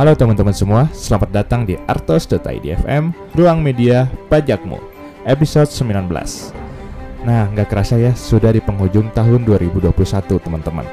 [0.00, 4.80] Halo teman-teman semua, selamat datang di Artos.id FM, Ruang Media Pajakmu,
[5.28, 6.08] episode 19.
[7.28, 9.92] Nah, nggak kerasa ya, sudah di penghujung tahun 2021
[10.40, 10.88] teman-teman.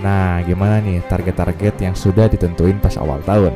[0.00, 3.52] Nah, gimana nih target-target yang sudah ditentuin pas awal tahun?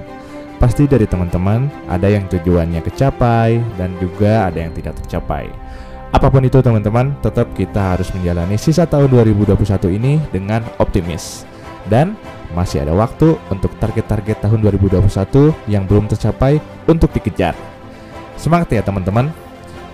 [0.61, 5.49] Pasti dari teman-teman ada yang tujuannya kecapai dan juga ada yang tidak tercapai.
[6.13, 11.49] Apa pun itu teman-teman, tetap kita harus menjalani sisa tahun 2021 ini dengan optimis.
[11.89, 12.13] Dan
[12.57, 16.59] masih ada waktu untuk target-target tahun 2021 yang belum tercapai
[16.91, 17.55] untuk dikejar.
[18.35, 19.31] Semangat ya teman-teman.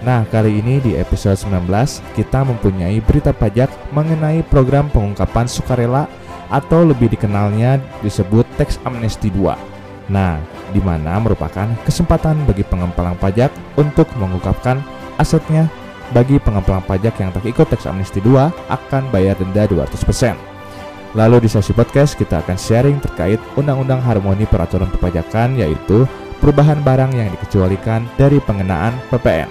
[0.05, 1.67] Nah, kali ini di episode 19
[2.15, 6.05] kita mempunyai berita pajak mengenai program pengungkapan sukarela
[6.53, 9.57] atau lebih dikenalnya disebut Tax Amnesty 2.
[10.13, 10.39] Nah,
[10.71, 14.79] di mana merupakan kesempatan bagi pengemplang pajak untuk mengungkapkan
[15.19, 15.67] asetnya
[16.15, 20.56] bagi pengemplang pajak yang tak ikut tax amnesty 2 akan bayar denda 200%.
[21.17, 26.05] Lalu di sesi podcast kita akan sharing terkait Undang-Undang Harmoni Peraturan Perpajakan yaitu
[26.45, 29.49] perubahan barang yang dikecualikan dari pengenaan PPN.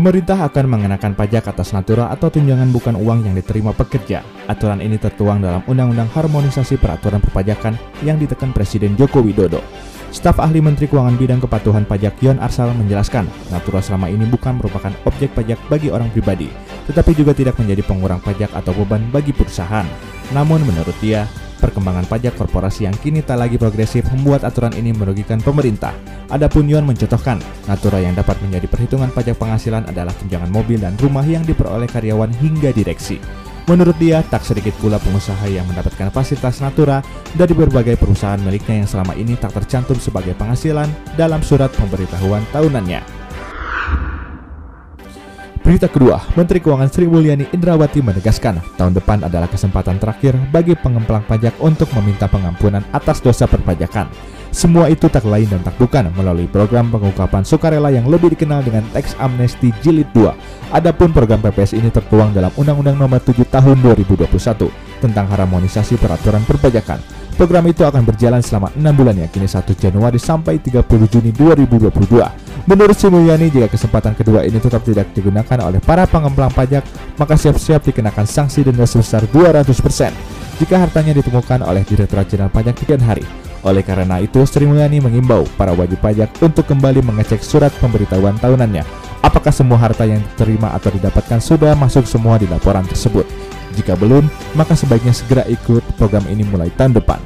[0.00, 4.24] Pemerintah akan mengenakan pajak atas natura atau tunjangan bukan uang yang diterima pekerja.
[4.48, 9.60] Aturan ini tertuang dalam Undang-Undang Harmonisasi Peraturan Perpajakan yang ditekan Presiden Joko Widodo.
[10.08, 14.88] Staf ahli Menteri Keuangan Bidang Kepatuhan Pajak Yon Arsal menjelaskan, natura selama ini bukan merupakan
[15.04, 16.48] objek pajak bagi orang pribadi,
[16.88, 19.84] tetapi juga tidak menjadi pengurang pajak atau beban bagi perusahaan.
[20.32, 21.28] Namun menurut dia,
[21.60, 25.92] Perkembangan pajak korporasi yang kini tak lagi progresif membuat aturan ini merugikan pemerintah.
[26.32, 27.36] Adapun Yuan mencontohkan,
[27.68, 32.32] natura yang dapat menjadi perhitungan pajak penghasilan adalah tunjangan mobil dan rumah yang diperoleh karyawan
[32.40, 33.20] hingga direksi.
[33.68, 37.04] Menurut dia, tak sedikit pula pengusaha yang mendapatkan fasilitas natura
[37.36, 43.19] dari berbagai perusahaan miliknya yang selama ini tak tercantum sebagai penghasilan dalam surat pemberitahuan tahunannya.
[45.60, 51.20] Berita kedua, Menteri Keuangan Sri Mulyani Indrawati menegaskan tahun depan adalah kesempatan terakhir bagi pengemplang
[51.28, 54.08] pajak untuk meminta pengampunan atas dosa perpajakan.
[54.50, 58.82] Semua itu tak lain dan tak bukan melalui program pengungkapan sukarela yang lebih dikenal dengan
[58.90, 60.74] Tax Amnesty Jilid 2.
[60.74, 64.26] Adapun program PPS ini tertuang dalam Undang-Undang Nomor 7 Tahun 2021
[65.04, 67.19] tentang harmonisasi peraturan perpajakan.
[67.40, 71.88] Program itu akan berjalan selama 6 bulan yakni 1 Januari sampai 30 Juni 2022.
[72.68, 76.84] Menurut Sri Mulyani, jika kesempatan kedua ini tetap tidak digunakan oleh para pengemplang pajak,
[77.16, 79.72] maka siap-siap dikenakan sanksi denda sebesar 200%
[80.60, 83.24] jika hartanya ditemukan oleh Direktorat Jenderal Pajak sekian hari.
[83.64, 88.84] Oleh karena itu, Sri Mulyani mengimbau para wajib pajak untuk kembali mengecek surat pemberitahuan tahunannya.
[89.24, 93.24] Apakah semua harta yang diterima atau didapatkan sudah masuk semua di laporan tersebut?
[93.74, 94.26] Jika belum,
[94.58, 97.20] maka sebaiknya segera ikut program ini mulai tahun depan.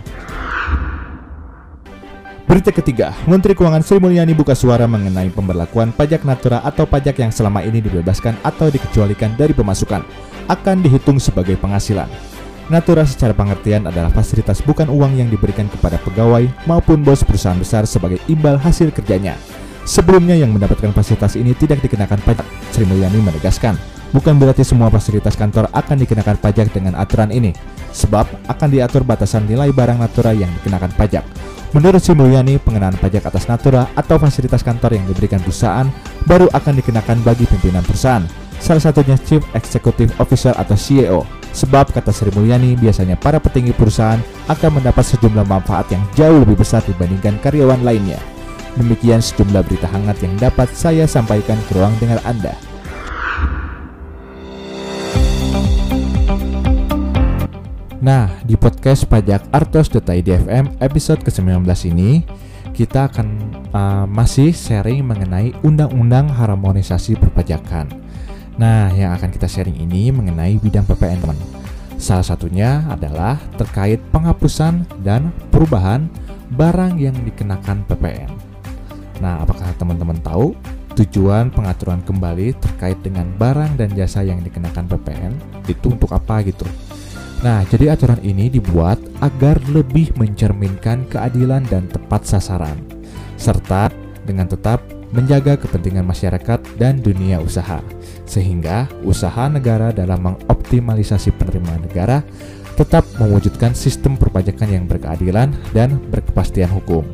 [2.44, 7.32] Berita ketiga, Menteri Keuangan Sri Mulyani buka suara mengenai pemberlakuan pajak natura atau pajak yang
[7.32, 10.04] selama ini dibebaskan atau dikecualikan dari pemasukan
[10.52, 12.06] akan dihitung sebagai penghasilan.
[12.68, 17.88] Natura secara pengertian adalah fasilitas bukan uang yang diberikan kepada pegawai maupun bos perusahaan besar
[17.88, 19.40] sebagai imbal hasil kerjanya.
[19.84, 23.93] Sebelumnya yang mendapatkan fasilitas ini tidak dikenakan pajak, Sri Mulyani menegaskan.
[24.14, 27.50] Bukan berarti semua fasilitas kantor akan dikenakan pajak dengan aturan ini,
[27.90, 31.26] sebab akan diatur batasan nilai barang natura yang dikenakan pajak.
[31.74, 35.90] Menurut Sri Mulyani, pengenaan pajak atas natura atau fasilitas kantor yang diberikan perusahaan
[36.30, 38.22] baru akan dikenakan bagi pimpinan perusahaan,
[38.62, 41.26] salah satunya Chief Executive Officer atau CEO.
[41.50, 46.62] Sebab, kata Sri Mulyani, biasanya para petinggi perusahaan akan mendapat sejumlah manfaat yang jauh lebih
[46.62, 48.22] besar dibandingkan karyawan lainnya.
[48.78, 52.54] Demikian sejumlah berita hangat yang dapat saya sampaikan ke ruang dengar Anda.
[58.04, 62.20] Nah, di podcast pajak artos.idfm episode ke-19 ini
[62.76, 63.28] kita akan
[63.72, 67.88] uh, masih sharing mengenai undang-undang harmonisasi perpajakan.
[68.60, 71.38] Nah, yang akan kita sharing ini mengenai bidang PPN, teman.
[71.96, 76.04] Salah satunya adalah terkait penghapusan dan perubahan
[76.52, 78.28] barang yang dikenakan PPN.
[79.24, 80.52] Nah, apakah teman-teman tahu
[80.92, 85.32] tujuan pengaturan kembali terkait dengan barang dan jasa yang dikenakan PPN
[85.72, 86.68] itu untuk apa gitu?
[87.44, 92.80] Nah, jadi aturan ini dibuat agar lebih mencerminkan keadilan dan tepat sasaran,
[93.36, 93.92] serta
[94.24, 94.80] dengan tetap
[95.12, 97.84] menjaga kepentingan masyarakat dan dunia usaha,
[98.24, 102.24] sehingga usaha negara dalam mengoptimalisasi penerimaan negara
[102.80, 107.04] tetap mewujudkan sistem perpajakan yang berkeadilan dan berkepastian hukum.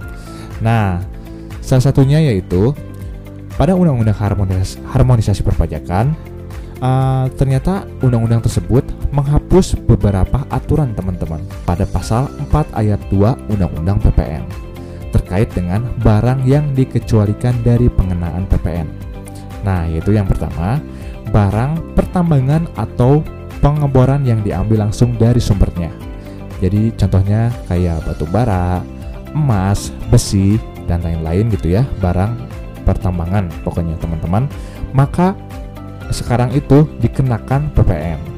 [0.62, 1.02] Nah,
[1.58, 2.70] salah satunya yaitu
[3.58, 6.16] pada undang-undang harmonis harmonisasi perpajakan
[6.80, 8.88] uh, ternyata undang-undang tersebut
[9.20, 14.48] menghapus beberapa aturan teman-teman pada pasal 4 ayat 2 undang-undang PPN
[15.12, 18.88] terkait dengan barang yang dikecualikan dari pengenaan PPN.
[19.60, 20.80] Nah, yaitu yang pertama,
[21.28, 23.20] barang pertambangan atau
[23.60, 25.92] pengeboran yang diambil langsung dari sumbernya.
[26.64, 28.80] Jadi contohnya kayak batu bara,
[29.36, 30.56] emas, besi,
[30.88, 32.38] dan lain-lain gitu ya, barang
[32.88, 34.48] pertambangan pokoknya teman-teman.
[34.96, 35.36] Maka
[36.08, 38.29] sekarang itu dikenakan PPN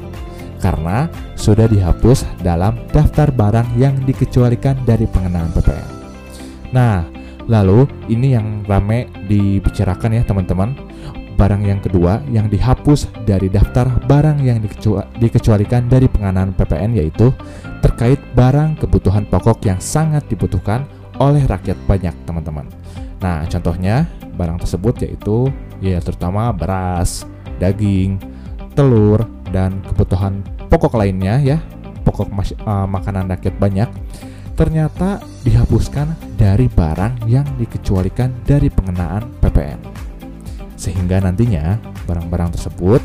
[0.63, 5.89] karena sudah dihapus dalam daftar barang yang dikecualikan dari pengenaan PPN.
[6.71, 7.03] Nah,
[7.51, 10.71] lalu ini yang rame dibicarakan ya teman-teman.
[11.35, 14.63] Barang yang kedua yang dihapus dari daftar barang yang
[15.19, 17.35] dikecualikan dari pengenaan PPN yaitu
[17.83, 20.87] terkait barang kebutuhan pokok yang sangat dibutuhkan
[21.19, 22.69] oleh rakyat banyak teman-teman.
[23.19, 24.07] Nah, contohnya
[24.39, 25.49] barang tersebut yaitu
[25.81, 27.25] ya terutama beras,
[27.57, 28.21] daging,
[28.77, 30.41] telur, dan kebutuhan
[30.73, 31.61] pokok lainnya ya,
[32.01, 32.33] pokok
[32.65, 33.89] uh, makanan rakyat banyak,
[34.57, 39.79] ternyata dihapuskan dari barang yang dikecualikan dari pengenaan PPN.
[40.73, 41.77] Sehingga nantinya
[42.09, 43.01] barang-barang tersebut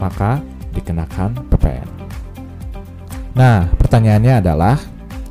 [0.00, 0.40] maka
[0.72, 1.88] dikenakan PPN.
[3.38, 4.76] Nah, pertanyaannya adalah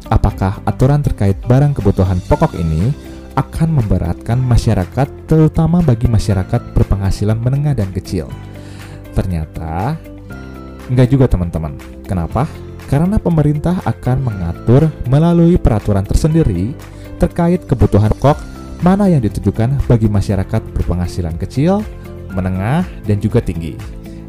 [0.07, 2.95] apakah aturan terkait barang kebutuhan pokok ini
[3.37, 8.31] akan memberatkan masyarakat, terutama bagi masyarakat berpenghasilan menengah dan kecil.
[9.13, 9.97] Ternyata
[10.91, 11.75] enggak juga teman-teman.
[12.07, 12.47] Kenapa?
[12.87, 16.71] Karena pemerintah akan mengatur melalui peraturan tersendiri
[17.19, 18.39] terkait kebutuhan pokok
[18.85, 21.81] mana yang ditujukan bagi masyarakat berpenghasilan kecil,
[22.31, 23.73] menengah, dan juga tinggi.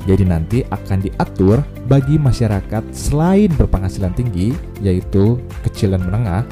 [0.08, 5.36] Jadi nanti akan diatur bagi masyarakat selain berpenghasilan tinggi, yaitu
[5.68, 6.48] kecil dan menengah,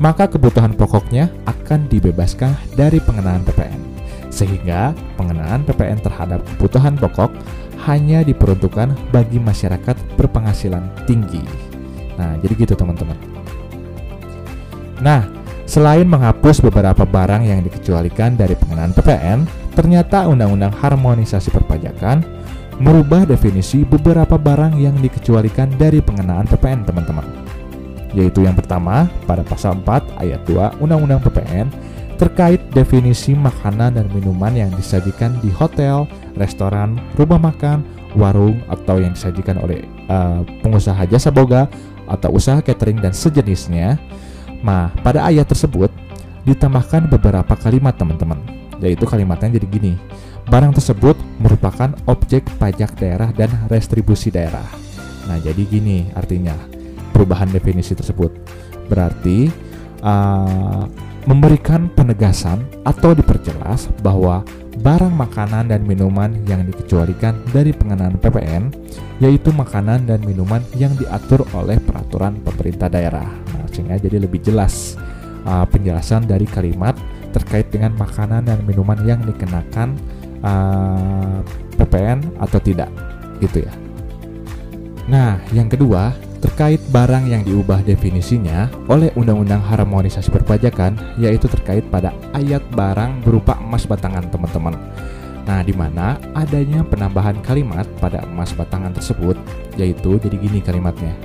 [0.00, 3.93] maka kebutuhan pokoknya akan dibebaskan dari pengenaan PPN.
[4.34, 7.30] Sehingga pengenaan PPN terhadap kebutuhan pokok
[7.86, 11.38] hanya diperuntukkan bagi masyarakat berpenghasilan tinggi.
[12.18, 13.14] Nah, jadi gitu teman-teman.
[14.98, 15.22] Nah,
[15.70, 19.46] selain menghapus beberapa barang yang dikecualikan dari pengenaan PPN,
[19.78, 22.26] ternyata Undang-Undang Harmonisasi Perpajakan
[22.82, 27.44] merubah definisi beberapa barang yang dikecualikan dari pengenaan PPN, teman-teman
[28.14, 31.66] yaitu yang pertama pada pasal 4 ayat 2 Undang-Undang PPN
[32.16, 36.06] terkait definisi makanan dan minuman yang disajikan di hotel,
[36.38, 37.82] restoran, rumah makan,
[38.14, 41.66] warung atau yang disajikan oleh uh, pengusaha jasa boga
[42.06, 43.98] atau usaha catering dan sejenisnya.
[44.64, 45.92] Nah, pada ayat tersebut
[46.48, 48.40] ditambahkan beberapa kalimat teman-teman,
[48.80, 49.94] yaitu kalimatnya jadi gini.
[50.44, 54.64] Barang tersebut merupakan objek pajak daerah dan restribusi daerah.
[55.24, 56.52] Nah, jadi gini artinya
[57.16, 58.28] perubahan definisi tersebut.
[58.92, 59.48] Berarti
[60.04, 60.84] uh,
[61.24, 64.44] memberikan penegasan atau diperjelas bahwa
[64.84, 68.68] barang makanan dan minuman yang dikecualikan dari pengenaan PPN
[69.22, 73.30] yaitu makanan dan minuman yang diatur oleh peraturan pemerintah daerah.
[73.54, 74.98] Nah, sehingga jadi lebih jelas
[75.48, 76.98] uh, penjelasan dari kalimat
[77.32, 79.96] terkait dengan makanan dan minuman yang dikenakan
[80.44, 81.40] uh,
[81.80, 82.90] PPN atau tidak,
[83.42, 83.74] gitu ya.
[85.10, 92.12] Nah, yang kedua, terkait barang yang diubah definisinya oleh Undang-Undang Harmonisasi Perpajakan yaitu terkait pada
[92.36, 94.76] ayat barang berupa emas batangan teman-teman.
[95.48, 99.40] Nah, di mana adanya penambahan kalimat pada emas batangan tersebut
[99.80, 101.16] yaitu jadi gini kalimatnya.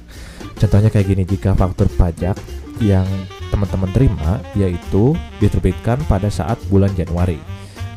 [0.58, 2.38] Contohnya kayak gini, jika faktur pajak
[2.78, 3.06] yang
[3.50, 7.40] teman-teman terima yaitu diterbitkan pada saat bulan Januari.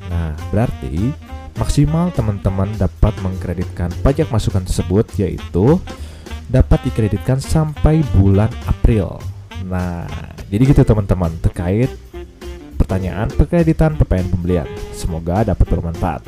[0.09, 1.13] Nah, berarti
[1.59, 5.77] maksimal teman-teman dapat mengkreditkan pajak masukan tersebut yaitu
[6.51, 9.17] dapat dikreditkan sampai bulan April.
[9.65, 10.05] Nah,
[10.51, 11.87] jadi gitu teman-teman terkait
[12.75, 14.67] pertanyaan perkreditan PPN pembelian.
[14.91, 16.27] Semoga dapat bermanfaat.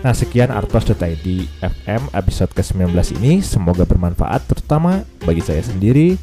[0.00, 1.26] Nah sekian Artos.id
[1.60, 6.16] FM episode ke-19 ini Semoga bermanfaat terutama bagi saya sendiri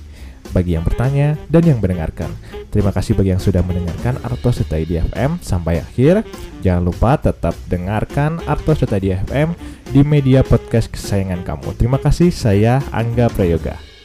[0.49, 2.33] Bagi yang bertanya dan yang mendengarkan
[2.73, 6.25] Terima kasih bagi yang sudah mendengarkan Artos.id FM Sampai akhir
[6.65, 9.53] Jangan lupa tetap dengarkan Artos.id FM
[9.87, 11.79] Di media podcast kesayangan kamu.
[11.79, 13.96] Terima kasih saya Angga Prayoga